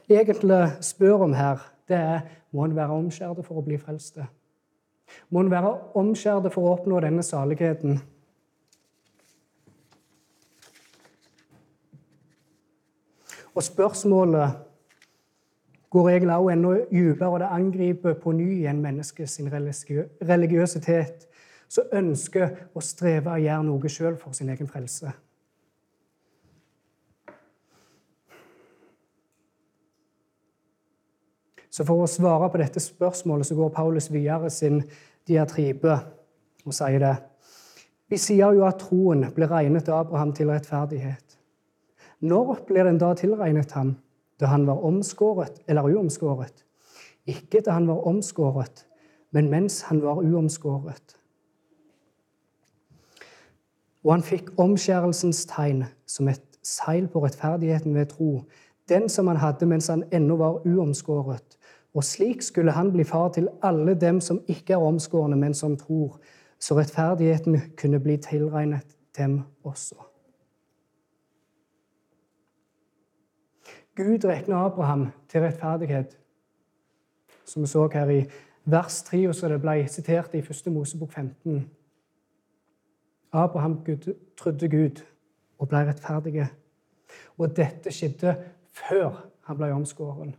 [0.09, 2.21] egentlig spør om her, det er
[2.57, 4.19] må en være omskjært for å bli frelst.
[5.31, 7.99] Må en være omskjært for å oppnå denne saligheten?
[13.57, 14.57] Og spørsmålet
[15.91, 19.39] går egentlig også enda dypere, og det angriper på ny igjen menneskets
[20.29, 21.29] religiøsitet
[21.69, 25.13] som ønsker å streve og gjøre noe sjøl for sin egen frelse.
[31.77, 34.79] Så For å svare på dette spørsmålet så går Paulus videre sin
[35.29, 35.99] diatribe
[36.65, 37.17] og sier det.
[38.09, 41.37] Vi sier jo at troen ble regnet Abraham til rettferdighet.
[42.25, 43.97] Når ble den da tilregnet ham?
[44.41, 46.65] Da han var omskåret eller uomskåret?
[47.29, 48.87] Ikke da han var omskåret,
[49.33, 51.17] men mens han var uomskåret.
[54.05, 58.47] Og han fikk omskjærelsens tegn som et seil på rettferdigheten ved tro,
[58.89, 61.56] den som han hadde mens han ennå var uomskåret.
[61.97, 65.77] Og slik skulle han bli far til alle dem som ikke er omskårne, men som
[65.77, 66.19] tror,
[66.61, 69.97] så rettferdigheten kunne bli tilregnet dem også.
[73.97, 76.19] Gud regner Abraham til rettferdighet,
[77.45, 78.25] som vi så her i
[78.65, 80.73] vers 3, og som det ble sitert i 1.
[80.73, 81.71] Mosebok 15.
[83.33, 83.81] Abraham
[84.37, 85.01] trodde Gud
[85.59, 86.47] og ble rettferdig.
[87.39, 88.37] Og dette skjedde
[88.69, 90.37] før han ble omskåren.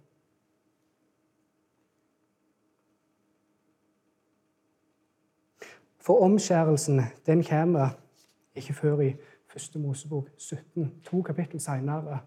[6.07, 7.89] For omskjærelsen den kommer
[8.55, 9.07] ikke før i
[9.55, 9.81] 1.
[9.81, 12.19] Mosebok 17, to kapittel senere.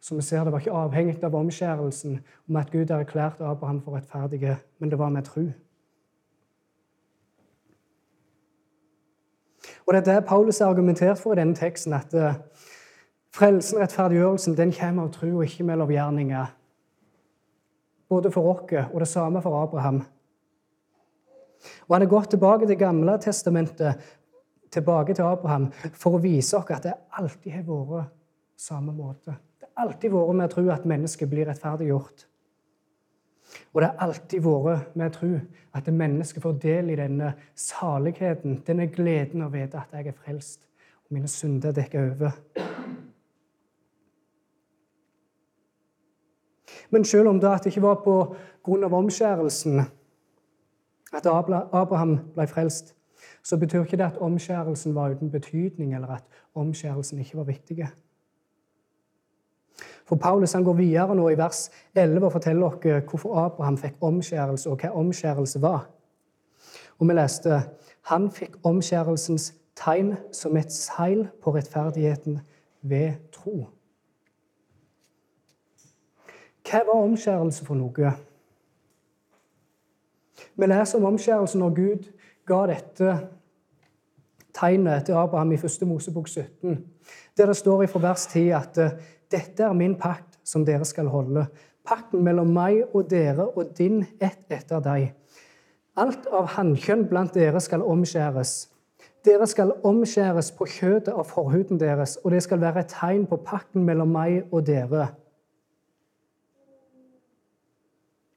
[0.00, 3.96] Som vi ser, Det var ikke avhengig av omskjærelsen om at Gud erklærte Abraham for
[3.96, 5.40] rettferdige, men det var med tro.
[9.86, 12.34] Og Det er det Paulus har argumentert for i denne teksten, at uh,
[13.34, 16.46] frelsen, rettferdiggjørelsen, den kommer av tro og ikke med lovgjerninger.
[18.08, 20.02] Både for oss og det samme for Abraham.
[21.88, 23.98] Og Han har gått tilbake til Gamle testamentet,
[24.70, 28.14] tilbake til Abraham, for å vise oss at det alltid har vært
[28.58, 29.34] samme måte.
[29.60, 32.26] Det har alltid vært med å tro at mennesket blir rettferdiggjort.
[33.72, 35.32] Og det har alltid vært med å tro
[35.78, 40.60] at mennesket får del i denne saligheten, denne gleden å vite at jeg er frelst,
[41.06, 42.36] og mine synder dekker over.
[46.90, 48.16] Men selv om det ikke var på
[48.64, 49.80] grunn av omskjærelsen
[51.12, 52.94] at Abraham ble frelst,
[53.42, 57.86] så betyr ikke det at omskjærelsen var uten betydning, eller at omskjærelsen ikke var viktig.
[60.04, 63.96] For Paulus han går videre nå i vers 11 og forteller oss hvorfor Abraham fikk
[64.00, 65.88] omskjærelse, og hva omskjærelse var.
[66.98, 67.62] Og vi leste
[68.08, 72.40] han fikk omskjærelsens tegn som et seil på rettferdigheten
[72.82, 73.68] ved tro.
[76.68, 78.14] Hva var omskjærelse for noe?
[80.56, 82.08] Vi leser om omskjærelsen når Gud
[82.48, 83.18] ga dette
[84.58, 85.86] tegnet til Abraham i 1.
[85.88, 86.84] Mosebok 17,
[87.36, 88.96] der det står fra vers 10 at eh,
[89.30, 91.46] dette er min pakt som dere skal holde.
[91.86, 95.12] Pakten mellom meg og dere og din ett etter deg.
[95.98, 98.68] Alt av hannkjønn blant dere skal omskjæres.
[99.26, 103.40] Dere skal omskjæres på kjøttet av forhuden deres, og det skal være et tegn på
[103.44, 105.08] pakten mellom meg og dere.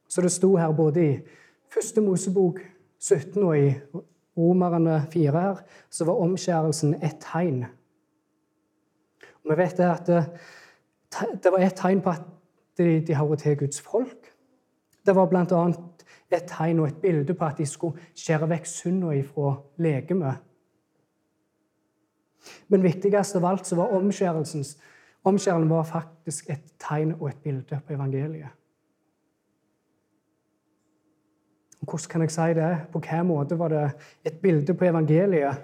[0.10, 1.12] Så det sto her både i
[1.74, 2.60] første Mosebok
[3.00, 3.74] 17 og i
[4.38, 5.56] Romerne 4 her,
[5.90, 7.66] så var omskjærelsen et tegn.
[9.44, 10.26] Og vi vet at det,
[11.44, 12.22] det var et tegn på at
[12.78, 14.32] de, de hører til Guds folk.
[15.06, 15.66] Det var bl.a.
[16.32, 20.40] et tegn og et bilde på at de skulle skjære vekk synda ifra legemet.
[22.68, 27.94] Men viktigst av alt så var omskjærelsen var faktisk et tegn og et bilde på
[27.94, 28.50] evangeliet.
[31.82, 32.78] Hvordan kan jeg si det?
[32.92, 33.92] På hvilken måte var det
[34.26, 35.56] et bilde på evangeliet?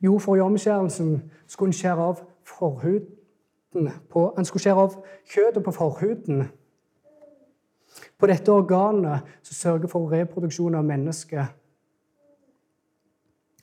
[0.00, 5.64] Jo, for i omskjærelsen skulle en skjære av forhuden på, Han skulle skjære av kjøttet
[5.64, 6.48] på forhuden.
[8.18, 11.56] På dette organet som sørger for reproduksjon av mennesket.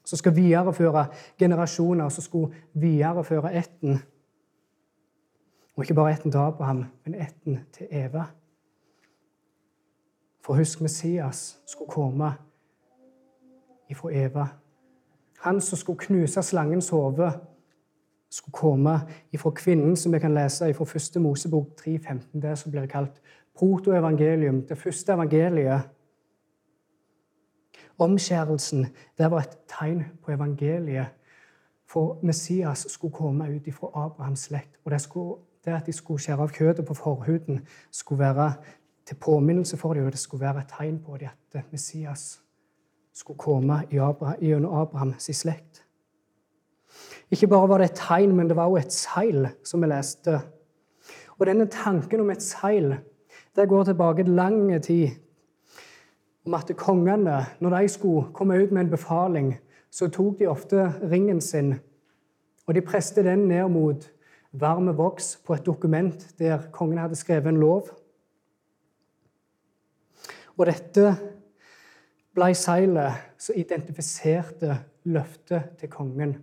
[0.06, 1.06] Som skal videreføre
[1.40, 4.00] generasjoner, som skulle videreføre ætten.
[5.76, 8.24] Og ikke bare ætten til Abraham, men ætten til Eva.
[10.48, 12.32] For husk, Messias skulle komme
[13.90, 14.48] ifra Eva.
[15.40, 17.32] Han som skulle knuse slangens hode,
[18.32, 19.00] skulle komme
[19.32, 21.22] ifra kvinnen, som vi kan lese ifra 1.
[21.22, 23.22] Mosebok 3,15, det som blir kalt
[23.60, 25.82] protoevangelium, det første evangeliet.
[28.00, 28.86] Omskjærelsen
[29.18, 31.08] det var et tegn på evangeliet.
[31.88, 34.80] For Messias skulle komme ut ifra Abrahams slekt.
[34.86, 38.54] Og det, skulle, det at de skulle skjære av kjøttet på forhuden, skulle være
[39.08, 42.42] til påminnelse for dem, og det skulle være et tegn på dem at Messias
[43.14, 45.84] skulle komme gjennom Abrahams slekt.
[47.32, 50.40] Ikke bare var det et tegn, men det var også et seil, som vi leste.
[51.38, 52.98] Og denne tanken om et seil
[53.58, 55.10] det går tilbake til lang tid.
[56.46, 59.56] Om at kongene, når de skulle komme ut med en befaling,
[59.92, 61.74] så tok de ofte ringen sin,
[62.68, 64.12] og de preste den ned mot
[64.52, 67.90] varme voks på et dokument der kongen hadde skrevet en lov.
[70.58, 71.12] Og dette
[72.38, 74.78] ble seilet som identifiserte
[75.10, 76.38] løftet til kongen.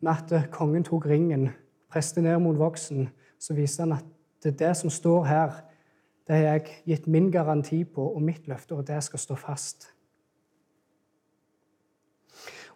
[0.00, 1.50] Med at kongen tok ringen,
[1.90, 4.06] presset ned mot voksen, så viser han at
[4.44, 5.56] det, det som står her,
[6.26, 9.90] det har jeg gitt min garanti på og mitt løfte, og det skal stå fast.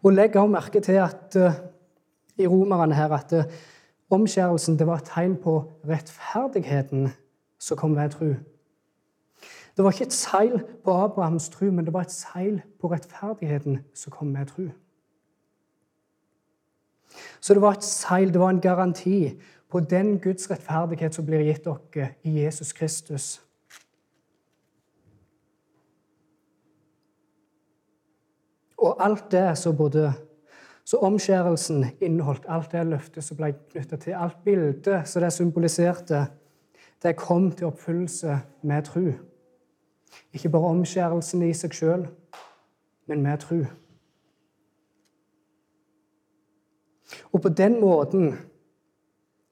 [0.02, 1.54] Og Legg også merke til at uh,
[2.36, 3.44] i romerne her at uh,
[4.10, 5.54] omskjærelsen det var et tegn på
[5.88, 7.08] rettferdigheten
[7.58, 8.34] som kom ved tro.
[9.76, 13.80] Det var ikke et seil på Abrahams tro, men det var et seil på rettferdigheten
[13.94, 14.68] som kom med tro.
[17.40, 21.42] Så det var et seil, det var en garanti på den Guds rettferdighet som blir
[21.42, 23.40] gitt dere i Jesus Kristus.
[28.78, 30.12] Og alt det som både
[30.84, 36.26] så omskjærelsen inneholdt, alt det løftet som ble knytta til, alt bildet som det symboliserte,
[37.02, 39.06] det kom til oppfyllelse med tro.
[40.32, 42.06] Ikke bare omskjærelsen i seg sjøl,
[43.06, 43.60] men med tro.
[47.32, 48.34] Og på den måten,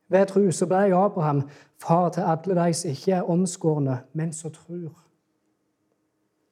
[0.08, 1.42] ved tro, så ble Abraham
[1.82, 4.98] far til alle de som ikke er omskårne, men som tror.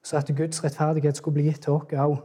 [0.03, 2.21] Så at Guds rettferdighet skulle bli gitt til oss òg.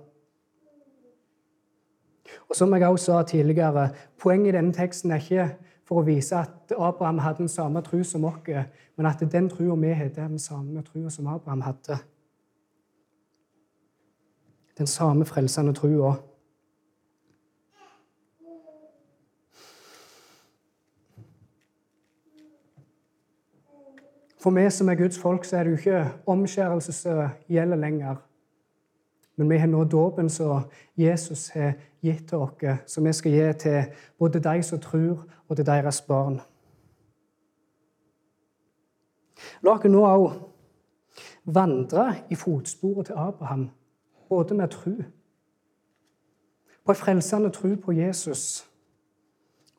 [2.50, 3.90] Og som jeg også sa tidligere,
[4.22, 5.56] Poenget i denne teksten er ikke
[5.86, 8.42] for å vise at Abraham hadde den samme tro som oss,
[8.98, 12.00] men at den troa vi har, er den samme troa som Abraham hadde.
[14.78, 16.16] Den samme frelsende trua.
[24.42, 28.20] For vi som er Guds folk, så er det jo ikke omskjærelse som gjelder lenger.
[29.36, 33.48] Men vi har nå dåpen som Jesus har gitt til oss, som vi skal gi
[33.60, 36.40] til både de som tror, og til deres barn.
[39.62, 40.30] La oss nå òg
[41.46, 43.70] vandre i fotsporet til Abraham,
[44.30, 44.96] både med tro
[46.86, 48.66] på en frelsende tro på Jesus,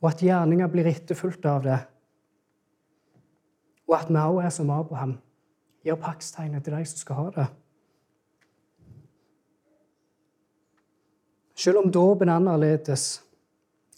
[0.03, 1.79] og at gjerninga blir etterfulgt av det.
[3.87, 5.15] Og at vi òg er som Abraham,
[5.87, 7.47] gir paktstegnet til de som skal ha det.
[11.57, 13.23] Selv om dåpen er annerledes,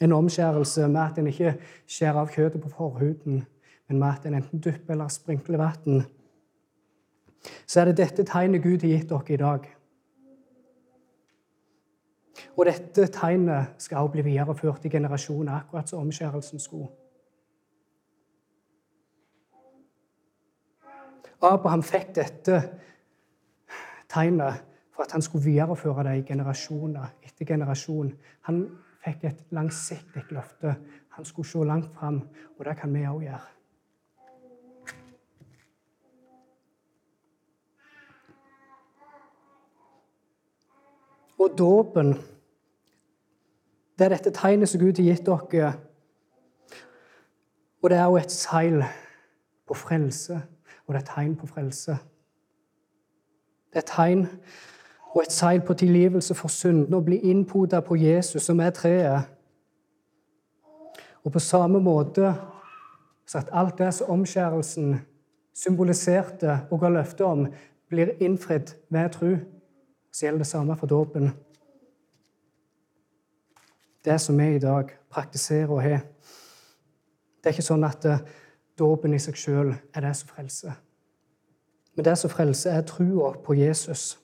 [0.01, 1.57] en omskjærelse med at en ikke
[1.91, 3.41] skjærer av kjøttet på forhuden,
[3.89, 6.05] men med at en enten dypper eller sprinkler vann,
[7.67, 9.67] så er det dette tegnet Gud har gitt dere i dag.
[12.55, 16.89] Og dette tegnet skal også bli videreført i generasjoner, akkurat som omskjærelsen skulle.
[21.43, 22.63] Abraham fikk dette
[24.11, 24.63] tegnet
[24.99, 28.09] for at han skulle videreføre det i generasjoner etter generasjon.
[28.49, 28.65] Han
[29.05, 30.73] fikk et langsiktig løfte.
[31.15, 32.17] Han skulle se langt fram,
[32.59, 33.45] og det kan vi òg gjøre.
[41.39, 42.11] Og dåpen
[43.99, 45.71] det er dette tegnet som Gud har gitt dere.
[47.83, 48.83] Og det er jo et seil
[49.63, 50.41] på frelse,
[50.87, 51.95] og det er tegn på frelse.
[53.71, 54.27] Det er tegn
[55.15, 59.23] og et seil på tilgivelse for syndene og bli innpoda på Jesus, som er treet.
[61.25, 62.35] Og på samme måte
[63.27, 65.01] så at alt det som omskjærelsen
[65.55, 67.47] symboliserte og ga løfte om,
[67.89, 69.35] blir innfridd ved tro,
[70.13, 71.31] så gjelder det samme for dåpen
[74.05, 76.01] det som vi i dag praktiserer og har.
[77.39, 78.23] Det er ikke sånn at eh,
[78.79, 80.79] dåpen i seg sjøl er det som frelser.
[81.97, 84.17] Men det som frelser, er trua på Jesus.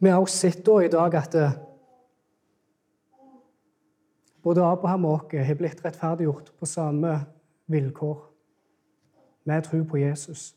[0.00, 1.56] Vi har også sett i dag at eh,
[4.42, 7.18] både Abraham og oss har blitt rettferdiggjort på samme
[7.68, 8.22] vilkår.
[9.44, 10.54] Vi tror på Jesus.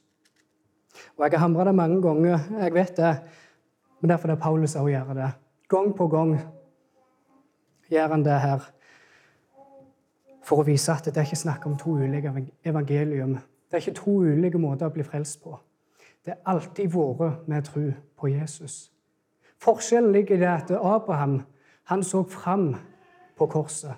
[1.18, 3.22] Og Jeg har hamra det mange ganger, jeg vet det,
[4.00, 5.32] men derfor er Paulus også gjør det.
[5.70, 6.40] Gang på gang
[7.90, 8.72] gjør han det her
[10.44, 12.32] for å vise at det er ikke snakk om to ulike
[12.64, 13.38] evangelium.
[13.68, 15.60] Det er ikke to ulike måter å bli frelst på.
[16.26, 17.90] Det er alltid vært med tro
[18.20, 18.93] på Jesus.
[19.64, 21.42] Forskjellen ligger i det at Abraham
[21.84, 22.76] han så fram
[23.38, 23.96] på korset.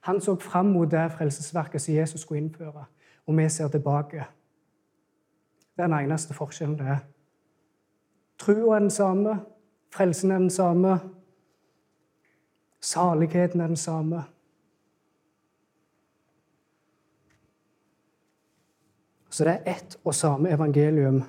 [0.00, 2.84] Han så fram mot det frelsesverket som Jesus skulle innføre,
[3.26, 4.24] og vi ser tilbake.
[5.76, 6.98] Det er den eneste forskjellen det er.
[8.38, 9.40] Trua er den samme,
[9.94, 11.00] frelsen er den samme,
[12.80, 14.22] saligheten er den samme.
[19.30, 21.24] Så det er ett og samme evangelium.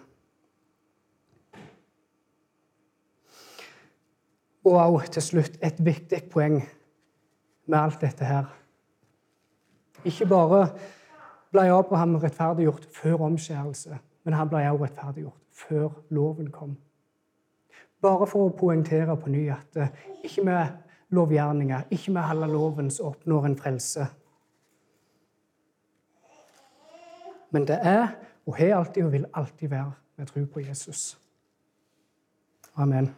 [4.67, 6.57] Og også til slutt et viktig poeng
[7.67, 8.49] med alt dette her.
[10.03, 10.65] Ikke bare
[11.51, 13.99] ble Abraham rettferdiggjort før omskjærelse.
[14.23, 16.75] Men han ble også rettferdiggjort før loven kom.
[18.01, 19.93] Bare for å poengtere på ny at eh,
[20.27, 24.05] ikke med lovgjerninger, ikke med halve loven, så oppnår en frelse.
[27.55, 28.11] Men det er,
[28.45, 31.17] og har alltid og vil alltid være, med tro på Jesus.
[32.75, 33.09] Amen.